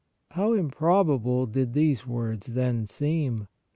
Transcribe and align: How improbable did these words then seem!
How 0.31 0.53
improbable 0.53 1.45
did 1.45 1.73
these 1.73 2.07
words 2.07 2.55
then 2.55 2.87
seem! 2.87 3.47